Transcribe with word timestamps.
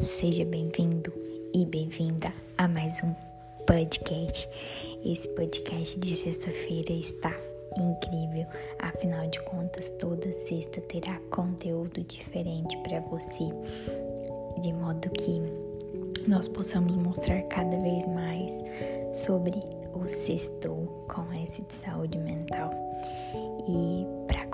seja 0.00 0.44
bem-vindo 0.44 1.12
e 1.52 1.66
bem-vinda 1.66 2.32
a 2.56 2.68
mais 2.68 3.02
um 3.02 3.12
podcast. 3.66 4.48
Esse 5.04 5.28
podcast 5.30 5.98
de 5.98 6.14
sexta-feira 6.14 6.92
está 6.92 7.34
incrível, 7.76 8.46
afinal 8.78 9.26
de 9.26 9.42
contas, 9.42 9.90
toda 9.98 10.32
sexta 10.32 10.80
terá 10.82 11.18
conteúdo 11.30 12.00
diferente 12.04 12.76
para 12.84 13.00
você, 13.00 13.48
de 14.60 14.72
modo 14.72 15.10
que 15.10 15.42
nós 16.28 16.46
possamos 16.46 16.94
mostrar 16.94 17.42
cada 17.48 17.76
vez 17.76 18.06
mais 18.06 18.52
sobre 19.12 19.58
o 19.94 20.06
sextou 20.06 20.86
com 21.08 21.24
esse 21.42 21.60
de 21.62 21.74
saúde 21.74 22.18
mental. 22.18 22.70
E 23.68 23.99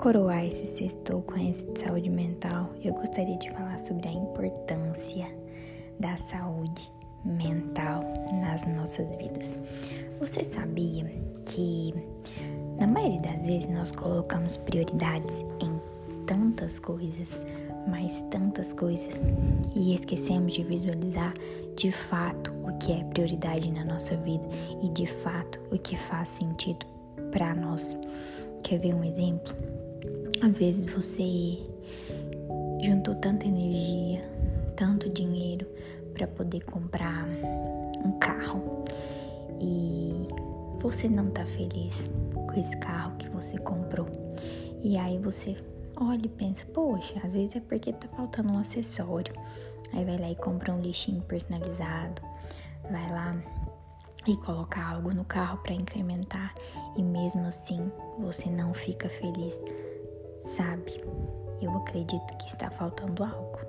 coroar 0.07 0.45
esse 0.45 0.65
sextou 0.65 1.21
com 1.21 1.37
esse 1.37 1.65
de 1.65 1.81
saúde 1.81 2.09
mental, 2.09 2.69
eu 2.81 2.93
gostaria 2.93 3.37
de 3.37 3.51
falar 3.51 3.77
sobre 3.77 4.07
a 4.07 4.11
importância 4.13 5.27
da 5.99 6.15
saúde 6.15 6.89
mental 7.25 8.05
nas 8.41 8.65
nossas 8.67 9.13
vidas. 9.15 9.59
Você 10.21 10.45
sabia 10.45 11.11
que 11.45 11.93
na 12.79 12.87
maioria 12.87 13.19
das 13.19 13.45
vezes 13.45 13.67
nós 13.67 13.91
colocamos 13.91 14.55
prioridades 14.55 15.43
em 15.59 15.77
tantas 16.25 16.79
coisas, 16.79 17.41
mas 17.85 18.21
tantas 18.31 18.71
coisas, 18.71 19.21
e 19.75 19.93
esquecemos 19.93 20.53
de 20.53 20.63
visualizar 20.63 21.33
de 21.75 21.91
fato 21.91 22.53
o 22.63 22.77
que 22.77 22.93
é 22.93 23.03
prioridade 23.03 23.69
na 23.73 23.83
nossa 23.83 24.15
vida 24.15 24.47
e 24.81 24.87
de 24.87 25.05
fato 25.05 25.59
o 25.69 25.77
que 25.77 25.97
faz 25.97 26.29
sentido 26.29 26.85
para 27.29 27.53
nós. 27.53 27.93
Quer 28.63 28.79
ver 28.79 28.95
um 28.95 29.03
exemplo? 29.03 29.53
Às 30.41 30.59
vezes 30.59 30.85
você 30.85 31.59
juntou 32.83 33.15
tanta 33.15 33.45
energia, 33.47 34.23
tanto 34.75 35.09
dinheiro 35.09 35.67
para 36.13 36.27
poder 36.27 36.63
comprar 36.65 37.27
um 38.05 38.11
carro 38.19 38.83
e 39.59 40.27
você 40.79 41.09
não 41.09 41.29
tá 41.31 41.45
feliz 41.45 42.09
com 42.33 42.59
esse 42.59 42.77
carro 42.77 43.17
que 43.17 43.27
você 43.29 43.57
comprou. 43.57 44.07
E 44.83 44.97
aí 44.97 45.17
você 45.17 45.57
olha 45.95 46.25
e 46.25 46.29
pensa, 46.29 46.65
poxa, 46.67 47.19
às 47.23 47.33
vezes 47.33 47.55
é 47.55 47.59
porque 47.59 47.91
tá 47.93 48.07
faltando 48.09 48.53
um 48.53 48.59
acessório. 48.59 49.33
Aí 49.93 50.05
vai 50.05 50.17
lá 50.17 50.29
e 50.29 50.35
compra 50.35 50.73
um 50.73 50.79
lixinho 50.79 51.21
personalizado, 51.21 52.21
vai 52.91 53.09
lá 53.09 53.35
e 54.27 54.35
coloca 54.37 54.81
algo 54.81 55.13
no 55.13 55.23
carro 55.23 55.57
para 55.59 55.73
incrementar 55.73 56.53
e 56.95 57.01
mesmo 57.01 57.45
assim 57.45 57.91
você 58.19 58.49
não 58.49 58.73
fica 58.73 59.09
feliz. 59.09 59.63
Sabe? 60.47 61.03
Eu 61.61 61.75
acredito 61.75 62.37
que 62.37 62.47
está 62.47 62.69
faltando 62.69 63.21
algo. 63.21 63.59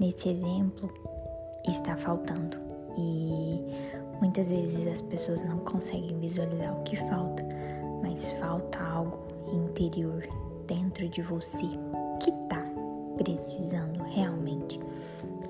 Nesse 0.00 0.30
exemplo, 0.30 0.90
está 1.68 1.94
faltando. 1.94 2.56
E 2.96 3.62
muitas 4.18 4.50
vezes 4.50 4.86
as 4.86 5.02
pessoas 5.02 5.42
não 5.42 5.58
conseguem 5.58 6.18
visualizar 6.18 6.74
o 6.74 6.82
que 6.84 6.96
falta, 6.96 7.44
mas 8.02 8.30
falta 8.32 8.82
algo 8.82 9.18
interior 9.52 10.26
dentro 10.66 11.06
de 11.10 11.20
você 11.20 11.68
que 12.18 12.30
está 12.30 12.64
precisando 13.22 14.02
realmente. 14.04 14.80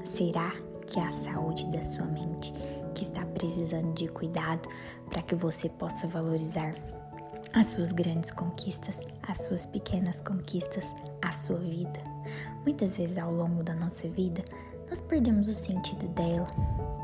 Será 0.05 0.53
que 0.89 0.99
é 0.99 1.05
a 1.05 1.13
saúde 1.13 1.65
da 1.67 1.85
sua 1.85 2.07
mente 2.07 2.53
que 2.97 3.05
está 3.05 3.25
precisando 3.25 3.95
de 3.95 4.09
cuidado 4.09 4.69
para 5.09 5.23
que 5.23 5.37
você 5.37 5.69
possa 5.69 6.09
valorizar 6.09 6.75
as 7.53 7.69
suas 7.69 7.93
grandes 7.93 8.31
conquistas, 8.31 8.99
as 9.23 9.39
suas 9.39 9.67
pequenas 9.67 10.21
conquistas, 10.21 10.93
a 11.21 11.33
sua 11.33 11.59
vida? 11.59 12.01
Muitas 12.65 12.97
vezes 12.97 13.19
ao 13.19 13.33
longo 13.33 13.63
da 13.63 13.75
nossa 13.75 14.09
vida, 14.09 14.45
nós 14.89 15.01
perdemos 15.01 15.49
o 15.49 15.55
sentido 15.55 16.07
dela 16.09 16.47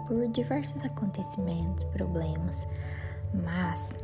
por 0.06 0.28
diversos 0.28 0.82
acontecimentos, 0.82 1.84
problemas, 1.84 2.66
mas 3.34 3.94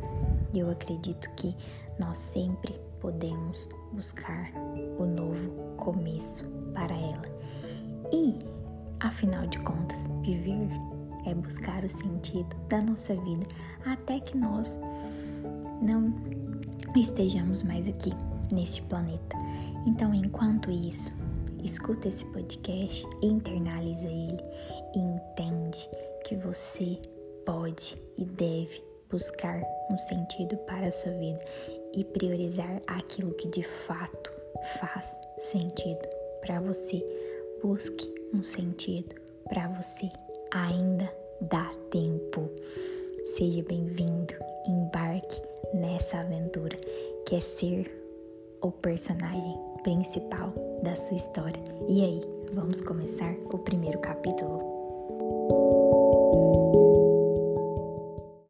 eu 0.53 0.69
acredito 0.69 1.29
que 1.35 1.55
nós 1.99 2.17
sempre 2.17 2.79
podemos 2.99 3.67
buscar 3.93 4.51
o 4.97 5.05
novo 5.05 5.51
começo 5.77 6.43
para 6.73 6.93
ela. 6.93 7.23
E, 8.11 8.39
afinal 8.99 9.47
de 9.47 9.59
contas, 9.59 10.07
viver 10.21 10.69
é 11.25 11.33
buscar 11.33 11.83
o 11.83 11.89
sentido 11.89 12.55
da 12.69 12.81
nossa 12.81 13.15
vida 13.15 13.47
até 13.85 14.19
que 14.19 14.37
nós 14.37 14.79
não 15.81 16.13
estejamos 16.95 17.61
mais 17.61 17.87
aqui 17.87 18.11
neste 18.51 18.81
planeta. 18.83 19.37
Então, 19.87 20.13
enquanto 20.13 20.71
isso, 20.71 21.11
escuta 21.63 22.07
esse 22.07 22.25
podcast, 22.27 23.05
internaliza 23.21 24.05
ele 24.05 24.43
e 24.95 24.99
entende 24.99 25.89
que 26.25 26.35
você 26.35 26.99
pode 27.45 28.01
e 28.17 28.25
deve 28.25 28.83
buscar 29.09 29.61
um 29.91 29.97
sentido 29.97 30.57
para 30.65 30.87
a 30.87 30.91
sua 30.91 31.11
vida 31.11 31.39
e 31.93 32.03
priorizar 32.03 32.81
aquilo 32.87 33.33
que 33.33 33.47
de 33.49 33.63
fato 33.63 34.31
faz 34.79 35.17
sentido 35.37 36.07
para 36.41 36.59
você. 36.59 37.03
Busque 37.61 38.13
um 38.33 38.43
sentido 38.43 39.15
para 39.47 39.67
você. 39.69 40.11
Ainda 40.51 41.11
dá 41.41 41.71
tempo. 41.91 42.49
Seja 43.37 43.63
bem-vindo, 43.63 44.33
nessa 45.85 46.17
aventura 46.17 46.77
que 47.25 47.35
é 47.35 47.41
ser 47.41 47.91
o 48.61 48.71
personagem 48.71 49.55
principal 49.83 50.53
da 50.81 50.95
sua 50.95 51.17
história. 51.17 51.61
E 51.87 52.03
aí, 52.03 52.21
vamos 52.53 52.81
começar 52.81 53.33
o 53.51 53.59
primeiro 53.59 53.99
capítulo? 53.99 54.74